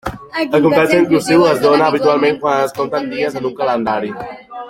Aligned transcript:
El 0.43 0.47
comptatge 0.53 0.95
inclusiu 1.01 1.43
es 1.49 1.61
dóna 1.65 1.89
habitualment 1.93 2.41
quan 2.47 2.63
es 2.63 2.75
compten 2.79 3.07
dies 3.13 3.39
en 3.43 3.49
un 3.53 3.55
calendari. 3.63 4.13